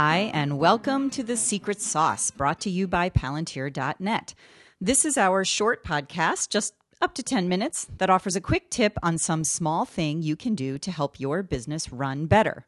[0.00, 4.32] Hi, and welcome to The Secret Sauce, brought to you by Palantir.net.
[4.80, 8.96] This is our short podcast, just up to 10 minutes, that offers a quick tip
[9.02, 12.64] on some small thing you can do to help your business run better.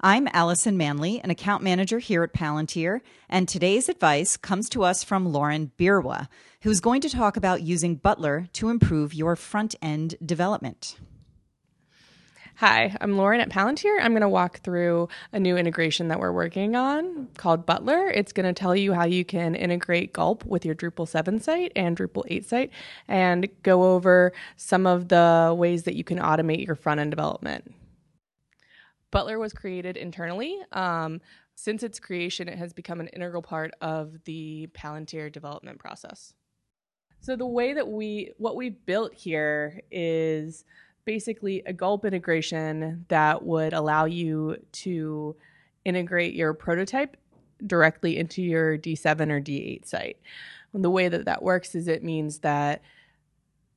[0.00, 5.02] I'm Allison Manley, an account manager here at Palantir, and today's advice comes to us
[5.02, 6.28] from Lauren Byrwa,
[6.62, 10.94] who's going to talk about using Butler to improve your front end development.
[12.60, 13.96] Hi, I'm Lauren at Palantir.
[14.02, 18.08] I'm going to walk through a new integration that we're working on called Butler.
[18.10, 21.72] It's going to tell you how you can integrate Gulp with your Drupal 7 site
[21.74, 22.70] and Drupal 8 site
[23.08, 27.72] and go over some of the ways that you can automate your front end development.
[29.10, 30.58] Butler was created internally.
[30.72, 31.22] Um,
[31.54, 36.34] since its creation, it has become an integral part of the Palantir development process.
[37.20, 40.64] So the way that we what we've built here is
[41.10, 45.34] basically a gulp integration that would allow you to
[45.84, 47.16] integrate your prototype
[47.66, 50.18] directly into your D7 or D8 site.
[50.72, 52.82] And the way that that works is it means that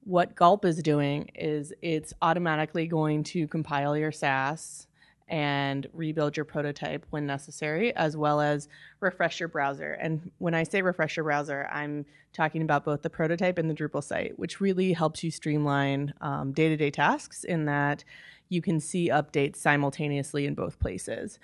[0.03, 4.85] what Gulp is doing is it's automatically going to compile your Sass
[5.27, 8.67] and rebuild your prototype when necessary, as well as
[8.99, 9.93] refresh your browser.
[9.93, 13.73] And when I say refresh your browser, I'm talking about both the prototype and the
[13.73, 16.13] Drupal site, which really helps you streamline
[16.53, 18.03] day to day tasks in that
[18.49, 21.39] you can see updates simultaneously in both places.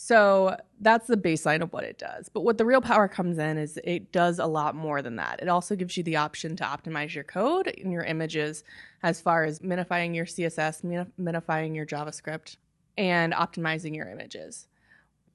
[0.00, 2.28] So that's the baseline of what it does.
[2.28, 5.40] But what the real power comes in is it does a lot more than that.
[5.42, 8.62] It also gives you the option to optimize your code and your images
[9.02, 12.58] as far as minifying your CSS, minifying your JavaScript,
[12.98, 14.66] and optimizing your images.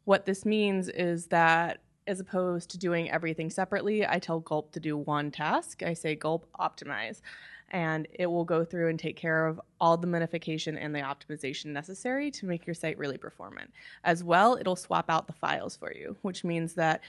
[0.03, 4.81] What this means is that as opposed to doing everything separately, I tell Gulp to
[4.81, 5.81] do one task.
[5.81, 7.21] I say Gulp optimize,
[7.69, 11.67] and it will go through and take care of all the minification and the optimization
[11.67, 13.71] necessary to make your site really performant.
[14.03, 16.99] As well, it'll swap out the files for you, which means that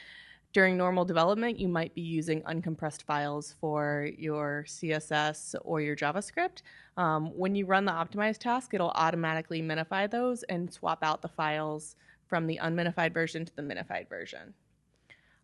[0.55, 6.63] during normal development, you might be using uncompressed files for your CSS or your JavaScript.
[6.97, 11.29] Um, when you run the optimized task, it'll automatically minify those and swap out the
[11.29, 11.97] files
[12.29, 14.55] from the unminified version to the minified version.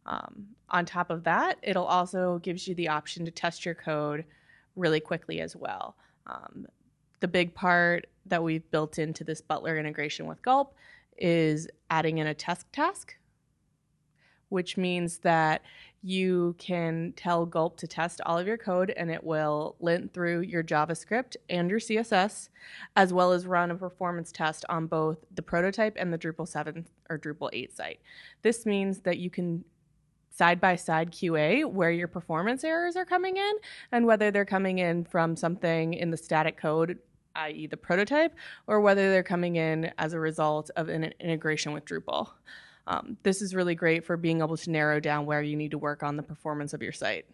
[0.06, 4.24] Um, on top of that, it'll also gives you the option to test your code
[4.76, 5.96] really quickly as well.
[6.28, 6.68] Um,
[7.18, 10.76] the big part that we've built into this Butler integration with Gulp
[11.18, 13.16] is adding in a test task
[14.50, 15.62] which means that
[16.02, 20.40] you can tell Gulp to test all of your code and it will lint through
[20.40, 22.48] your JavaScript and your CSS,
[22.96, 26.86] as well as run a performance test on both the prototype and the Drupal 7
[27.08, 28.00] or Drupal 8 site.
[28.42, 29.64] This means that you can
[30.30, 33.52] side by side QA where your performance errors are coming in
[33.92, 36.98] and whether they're coming in from something in the static code
[37.36, 38.34] i.e., the prototype,
[38.66, 42.30] or whether they're coming in as a result of an integration with Drupal.
[42.90, 45.78] Um, this is really great for being able to narrow down where you need to
[45.78, 47.24] work on the performance of your site.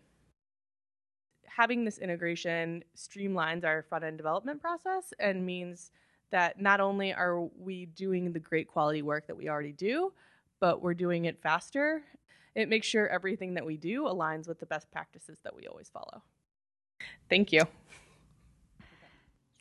[1.47, 5.93] Having this integration streamlines our front end development process and means
[6.31, 10.12] that not only are we doing the great quality work that we already do,
[10.61, 12.03] but we're doing it faster.
[12.55, 15.88] It makes sure everything that we do aligns with the best practices that we always
[15.88, 16.23] follow.
[17.31, 17.62] Thank you.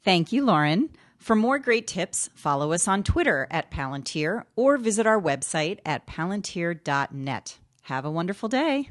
[0.03, 0.89] Thank you, Lauren.
[1.17, 6.05] For more great tips, follow us on Twitter at Palantir or visit our website at
[6.05, 7.57] palantir.net.
[7.83, 8.89] Have a wonderful day.